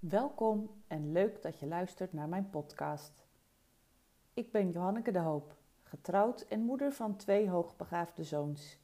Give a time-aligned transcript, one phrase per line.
[0.00, 3.26] Welkom en leuk dat je luistert naar mijn podcast.
[4.34, 8.78] Ik ben Johanneke de Hoop, getrouwd en moeder van twee hoogbegaafde zoons.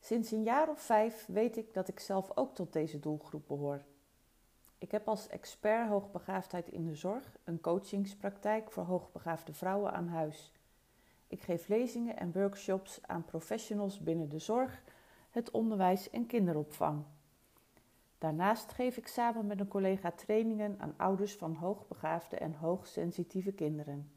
[0.00, 3.84] Sinds een jaar of vijf weet ik dat ik zelf ook tot deze doelgroep behoor.
[4.78, 10.52] Ik heb als expert hoogbegaafdheid in de zorg een coachingspraktijk voor hoogbegaafde vrouwen aan huis.
[11.26, 14.82] Ik geef lezingen en workshops aan professionals binnen de zorg,
[15.30, 17.04] het onderwijs en kinderopvang.
[18.18, 24.10] Daarnaast geef ik samen met een collega trainingen aan ouders van hoogbegaafde en hoogsensitieve kinderen.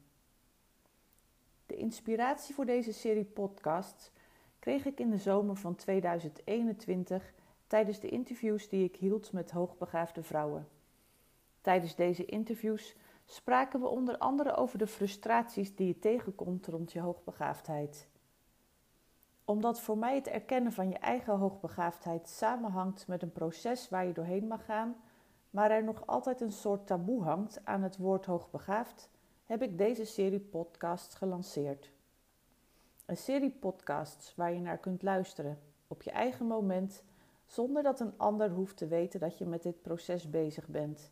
[1.66, 4.10] De inspiratie voor deze serie podcasts
[4.58, 7.32] kreeg ik in de zomer van 2021
[7.66, 10.68] tijdens de interviews die ik hield met hoogbegaafde vrouwen.
[11.60, 17.00] Tijdens deze interviews spraken we onder andere over de frustraties die je tegenkomt rond je
[17.00, 18.08] hoogbegaafdheid
[19.50, 24.12] omdat voor mij het erkennen van je eigen hoogbegaafdheid samenhangt met een proces waar je
[24.12, 24.96] doorheen mag gaan,
[25.50, 29.10] maar er nog altijd een soort taboe hangt aan het woord hoogbegaafd,
[29.44, 31.92] heb ik deze serie podcasts gelanceerd.
[33.06, 37.02] Een serie podcasts waar je naar kunt luisteren op je eigen moment,
[37.46, 41.10] zonder dat een ander hoeft te weten dat je met dit proces bezig bent.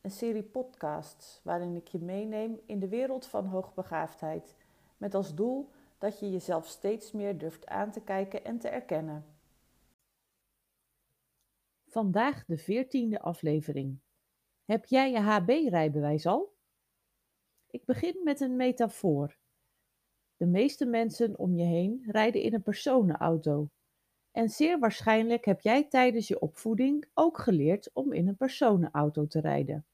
[0.00, 4.56] Een serie podcasts waarin ik je meeneem in de wereld van hoogbegaafdheid,
[4.96, 9.24] met als doel dat je jezelf steeds meer durft aan te kijken en te erkennen.
[11.86, 14.00] Vandaag de veertiende aflevering.
[14.64, 16.56] Heb jij je HB-rijbewijs al?
[17.66, 19.38] Ik begin met een metafoor.
[20.36, 23.70] De meeste mensen om je heen rijden in een personenauto.
[24.30, 29.40] En zeer waarschijnlijk heb jij tijdens je opvoeding ook geleerd om in een personenauto te
[29.40, 29.86] rijden.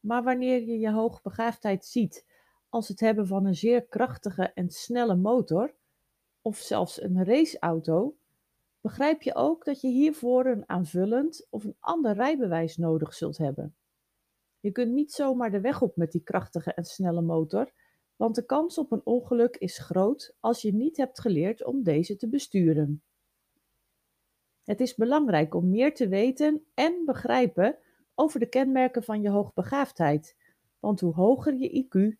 [0.00, 2.35] Maar wanneer je je hoogbegaafdheid ziet
[2.68, 5.74] als het hebben van een zeer krachtige en snelle motor,
[6.42, 8.16] of zelfs een raceauto,
[8.80, 13.76] begrijp je ook dat je hiervoor een aanvullend of een ander rijbewijs nodig zult hebben.
[14.60, 17.72] Je kunt niet zomaar de weg op met die krachtige en snelle motor,
[18.16, 22.16] want de kans op een ongeluk is groot als je niet hebt geleerd om deze
[22.16, 23.02] te besturen.
[24.64, 27.78] Het is belangrijk om meer te weten en begrijpen
[28.14, 30.36] over de kenmerken van je hoogbegaafdheid,
[30.78, 32.18] want hoe hoger je IQ,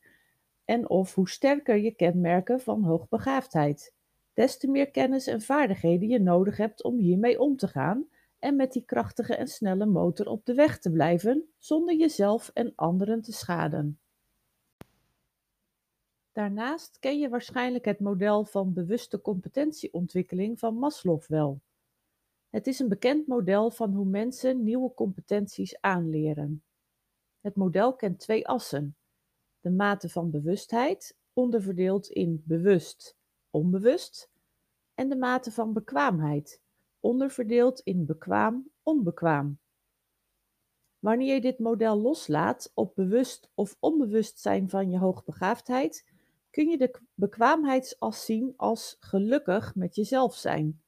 [0.66, 3.94] en of hoe sterker je kenmerken van hoogbegaafdheid,
[4.32, 8.56] des te meer kennis en vaardigheden je nodig hebt om hiermee om te gaan en
[8.56, 13.22] met die krachtige en snelle motor op de weg te blijven zonder jezelf en anderen
[13.22, 13.98] te schaden.
[16.32, 21.60] Daarnaast ken je waarschijnlijk het model van bewuste competentieontwikkeling van Maslow wel.
[22.50, 26.62] Het is een bekend model van hoe mensen nieuwe competenties aanleren.
[27.40, 28.96] Het model kent twee assen:
[29.66, 33.16] de mate van bewustheid, onderverdeeld in bewust,
[33.50, 34.30] onbewust,
[34.94, 36.62] en de mate van bekwaamheid,
[37.00, 39.58] onderverdeeld in bekwaam, onbekwaam.
[40.98, 46.10] Wanneer je dit model loslaat op bewust of onbewust zijn van je hoogbegaafdheid,
[46.50, 50.82] kun je de bekwaamheidsas zien als gelukkig met jezelf zijn.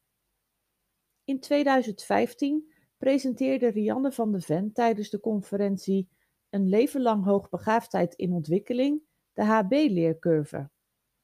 [1.24, 6.08] In 2015 presenteerde Rianne van de Ven tijdens de conferentie
[6.50, 10.70] een leven lang hoogbegaafdheid in ontwikkeling, de HB-leercurve.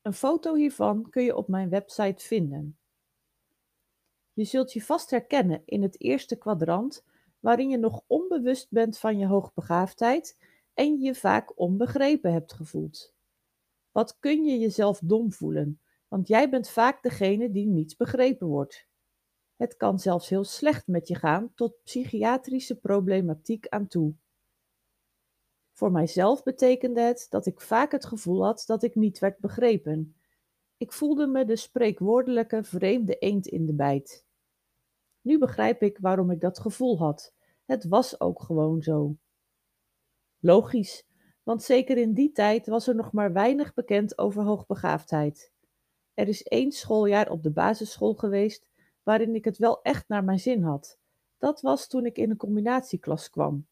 [0.02, 2.78] Een foto hiervan kun je op mijn website vinden.
[4.32, 7.04] Je zult je vast herkennen in het eerste kwadrant,
[7.40, 10.38] waarin je nog onbewust bent van je hoogbegaafdheid
[10.74, 13.14] en je vaak onbegrepen hebt gevoeld.
[13.92, 18.86] Wat kun je jezelf dom voelen, want jij bent vaak degene die niet begrepen wordt.
[19.56, 24.14] Het kan zelfs heel slecht met je gaan tot psychiatrische problematiek aan toe.
[25.74, 30.16] Voor mijzelf betekende het dat ik vaak het gevoel had dat ik niet werd begrepen.
[30.76, 34.26] Ik voelde me de spreekwoordelijke vreemde eend in de bijt.
[35.20, 37.34] Nu begrijp ik waarom ik dat gevoel had.
[37.64, 39.16] Het was ook gewoon zo.
[40.38, 41.06] Logisch,
[41.42, 45.52] want zeker in die tijd was er nog maar weinig bekend over hoogbegaafdheid.
[46.14, 48.68] Er is één schooljaar op de basisschool geweest
[49.02, 50.98] waarin ik het wel echt naar mijn zin had.
[51.38, 53.66] Dat was toen ik in een combinatieklas kwam.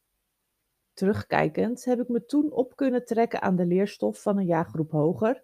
[0.93, 5.43] Terugkijkend heb ik me toen op kunnen trekken aan de leerstof van een jaargroep hoger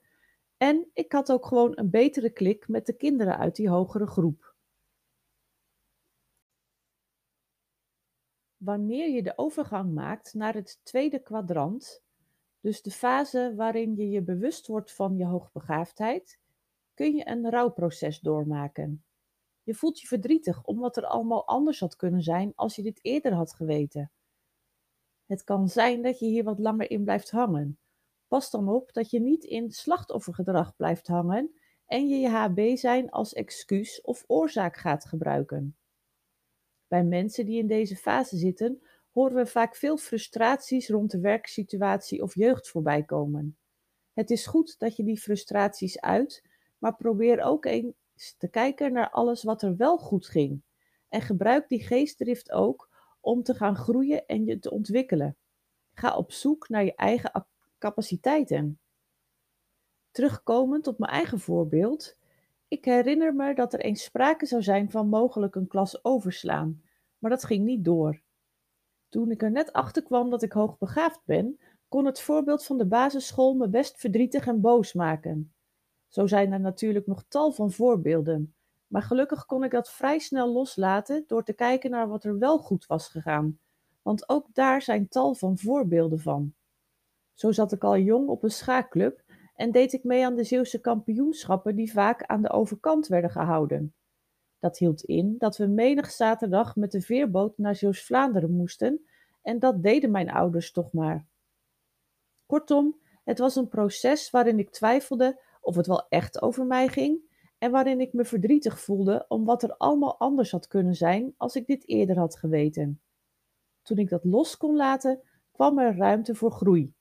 [0.56, 4.56] en ik had ook gewoon een betere klik met de kinderen uit die hogere groep.
[8.56, 12.02] Wanneer je de overgang maakt naar het tweede kwadrant,
[12.60, 16.40] dus de fase waarin je je bewust wordt van je hoogbegaafdheid,
[16.94, 19.04] kun je een rouwproces doormaken.
[19.62, 22.98] Je voelt je verdrietig om wat er allemaal anders had kunnen zijn als je dit
[23.02, 24.10] eerder had geweten.
[25.28, 27.78] Het kan zijn dat je hier wat langer in blijft hangen.
[28.28, 31.50] Pas dan op dat je niet in slachtoffergedrag blijft hangen
[31.86, 35.76] en je je HB zijn als excuus of oorzaak gaat gebruiken.
[36.86, 42.22] Bij mensen die in deze fase zitten, horen we vaak veel frustraties rond de werksituatie
[42.22, 43.58] of jeugd voorbij komen.
[44.12, 46.44] Het is goed dat je die frustraties uit,
[46.78, 50.62] maar probeer ook eens te kijken naar alles wat er wel goed ging.
[51.08, 52.87] En gebruik die geestdrift ook
[53.28, 55.36] om te gaan groeien en je te ontwikkelen.
[55.94, 57.46] Ga op zoek naar je eigen
[57.78, 58.78] capaciteiten.
[60.10, 62.16] Terugkomend op mijn eigen voorbeeld.
[62.68, 66.82] Ik herinner me dat er eens sprake zou zijn van mogelijk een klas overslaan,
[67.18, 68.20] maar dat ging niet door.
[69.08, 72.86] Toen ik er net achter kwam dat ik hoogbegaafd ben, kon het voorbeeld van de
[72.86, 75.52] basisschool me best verdrietig en boos maken.
[76.08, 78.54] Zo zijn er natuurlijk nog tal van voorbeelden,
[78.88, 82.58] maar gelukkig kon ik dat vrij snel loslaten door te kijken naar wat er wel
[82.58, 83.58] goed was gegaan,
[84.02, 86.54] want ook daar zijn tal van voorbeelden van.
[87.34, 89.22] Zo zat ik al jong op een schaakclub
[89.54, 93.94] en deed ik mee aan de Zeeuwse kampioenschappen die vaak aan de overkant werden gehouden.
[94.58, 99.06] Dat hield in dat we menig zaterdag met de veerboot naar Zeeuws-Vlaanderen moesten
[99.42, 101.26] en dat deden mijn ouders toch maar.
[102.46, 107.27] Kortom, het was een proces waarin ik twijfelde of het wel echt over mij ging
[107.58, 111.56] en waarin ik me verdrietig voelde om wat er allemaal anders had kunnen zijn als
[111.56, 113.00] ik dit eerder had geweten.
[113.82, 115.20] Toen ik dat los kon laten,
[115.52, 116.92] kwam er ruimte voor groei.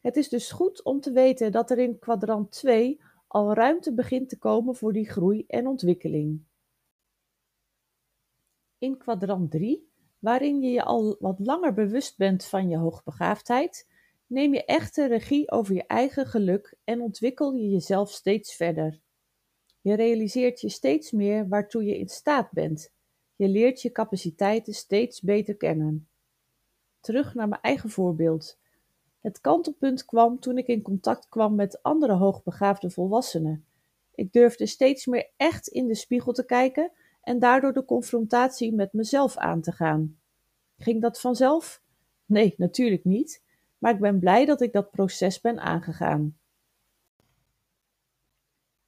[0.00, 4.28] Het is dus goed om te weten dat er in kwadrant 2 al ruimte begint
[4.28, 6.44] te komen voor die groei en ontwikkeling.
[8.78, 13.88] In kwadrant 3, waarin je je al wat langer bewust bent van je hoogbegaafdheid,
[14.26, 19.00] neem je echte regie over je eigen geluk en ontwikkel je jezelf steeds verder.
[19.80, 22.92] Je realiseert je steeds meer waartoe je in staat bent.
[23.36, 26.08] Je leert je capaciteiten steeds beter kennen.
[27.00, 28.58] Terug naar mijn eigen voorbeeld.
[29.20, 33.64] Het kantelpunt kwam toen ik in contact kwam met andere hoogbegaafde volwassenen.
[34.14, 36.92] Ik durfde steeds meer echt in de spiegel te kijken
[37.22, 40.18] en daardoor de confrontatie met mezelf aan te gaan.
[40.78, 41.82] Ging dat vanzelf?
[42.26, 43.42] Nee, natuurlijk niet,
[43.78, 46.38] maar ik ben blij dat ik dat proces ben aangegaan.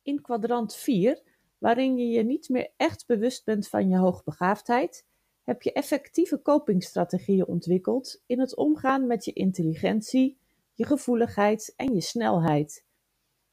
[0.02, 1.22] In kwadrant 4,
[1.58, 5.06] waarin je je niet meer echt bewust bent van je hoogbegaafdheid,
[5.42, 10.38] heb je effectieve copingstrategieën ontwikkeld in het omgaan met je intelligentie,
[10.74, 12.86] je gevoeligheid en je snelheid.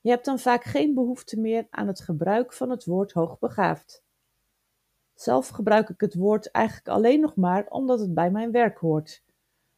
[0.01, 4.03] Je hebt dan vaak geen behoefte meer aan het gebruik van het woord hoogbegaafd.
[5.13, 9.23] Zelf gebruik ik het woord eigenlijk alleen nog maar omdat het bij mijn werk hoort.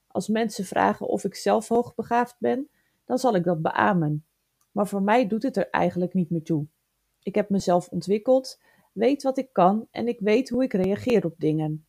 [0.08, 2.70] Als mensen vragen of ik zelf hoogbegaafd ben,
[3.06, 4.26] dan zal ik dat beamen.
[4.72, 6.66] Maar voor mij doet het er eigenlijk niet meer toe.
[7.24, 8.60] Ik heb mezelf ontwikkeld,
[8.94, 11.86] weet wat ik kan en ik weet hoe ik reageer op dingen.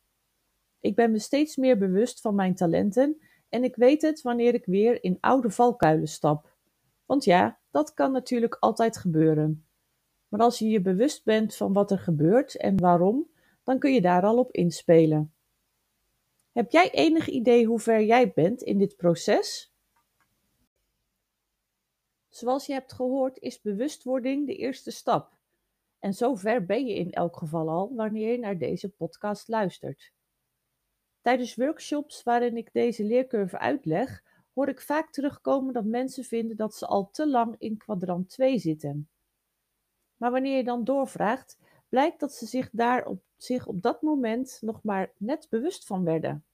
[0.79, 4.65] Ik ben me steeds meer bewust van mijn talenten en ik weet het wanneer ik
[4.65, 6.51] weer in oude valkuilen stap.
[7.05, 9.65] Want ja, dat kan natuurlijk altijd gebeuren.
[10.27, 13.27] Maar als je je bewust bent van wat er gebeurt en waarom,
[13.63, 15.33] dan kun je daar al op inspelen.
[16.51, 19.72] Heb jij enig idee hoe ver jij bent in dit proces?
[22.33, 25.37] Zoals je hebt gehoord is bewustwording de eerste stap.
[25.99, 30.11] En zo ver ben je in elk geval al wanneer je naar deze podcast luistert.
[31.21, 36.75] Tijdens workshops waarin ik deze leercurve uitleg, hoor ik vaak terugkomen dat mensen vinden dat
[36.75, 39.09] ze al te lang in kwadrant 2 zitten.
[40.17, 41.57] Maar wanneer je dan doorvraagt,
[41.89, 46.03] blijkt dat ze zich daar op, zich op dat moment nog maar net bewust van
[46.03, 46.45] werden.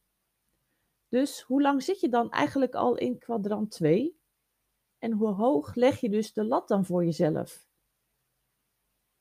[1.09, 4.18] Dus hoe lang zit je dan eigenlijk al in kwadrant 2?
[4.99, 7.67] En hoe hoog leg je dus de lat dan voor jezelf?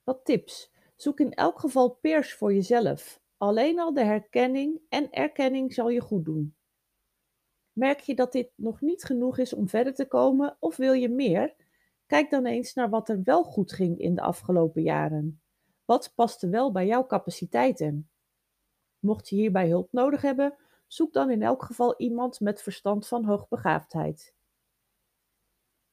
[0.05, 0.73] Wat tips.
[0.97, 3.21] Zoek in elk geval peers voor jezelf.
[3.37, 6.57] Alleen al de herkenning en erkenning zal je goed doen.
[7.73, 11.09] Merk je dat dit nog niet genoeg is om verder te komen of wil je
[11.09, 11.55] meer?
[12.07, 15.41] Kijk dan eens naar wat er wel goed ging in de afgelopen jaren.
[15.85, 18.11] Wat paste wel bij jouw capaciteiten?
[18.99, 20.57] Mocht je hierbij hulp nodig hebben,
[20.87, 24.35] zoek dan in elk geval iemand met verstand van hoogbegaafdheid.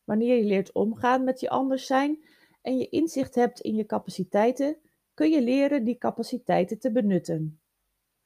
[0.05, 2.23] Wanneer je leert omgaan met je anders zijn
[2.61, 4.77] en je inzicht hebt in je capaciteiten,
[5.13, 7.59] kun je leren die capaciteiten te benutten.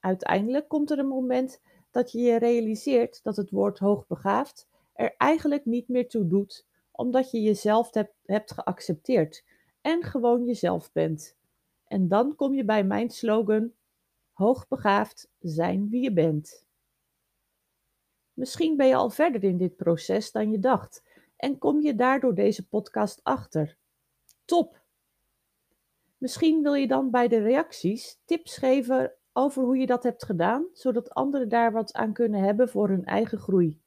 [0.00, 1.60] Uiteindelijk komt er een moment
[1.90, 7.30] dat je je realiseert dat het woord hoogbegaafd er eigenlijk niet meer toe doet, omdat
[7.30, 7.90] je jezelf
[8.24, 9.44] hebt, geaccepteerd
[9.80, 11.36] en gewoon jezelf bent.
[11.84, 13.72] En dan kom je bij mijn slogan:
[14.32, 16.66] hoogbegaafd zijn wie je bent.
[18.32, 21.02] Misschien ben je al verder in dit proces dan je dacht
[21.40, 23.78] en kom je daardoor deze podcast achter.
[24.44, 24.82] Top!
[26.18, 30.66] Misschien wil je dan bij de reacties tips geven over hoe je dat hebt gedaan,
[30.72, 33.80] zodat anderen daar wat aan kunnen hebben voor hun eigen groei.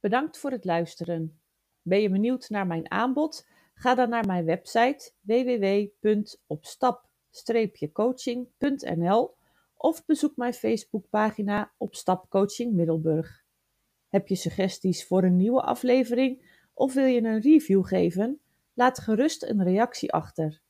[0.00, 1.40] Bedankt voor het luisteren.
[1.82, 3.48] Ben je benieuwd naar mijn aanbod?
[3.74, 9.36] Ga dan naar mijn website www.opstap stap-coaching.nl
[9.76, 13.41] of bezoek mijn Facebookpagina op Stapcoaching Middelburg.
[14.12, 18.40] Heb je suggesties voor een nieuwe aflevering of wil je een review geven?
[18.74, 20.61] Laat gerust een reactie achter.